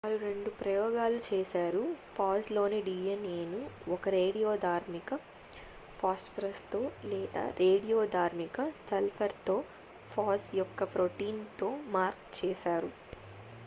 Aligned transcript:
వారు 0.03 0.15
రెండు 0.21 0.51
ప్రయోగాలు 0.59 1.19
చేశారు 1.25 1.81
ఫాజ్ 2.13 2.47
లోని 2.51 2.79
డిఎన్ఎను 2.81 3.59
ఒక 3.87 4.13
రేడియోధార్మిక 4.15 5.19
ఫాస్పరస్ 5.99 6.63
తో 6.71 6.81
లేదా 7.05 7.43
రేడియో 7.59 7.99
ధార్మిక 8.09 8.57
సల్ఫర్ 8.83 9.37
తో 9.45 9.57
ఫాజ్ 10.11 10.47
యొక్క 10.55 10.89
ప్రోటీన్ 10.95 11.41
తో 11.59 11.69
మార్క్ 11.95 12.27
చేశారు 12.39 12.91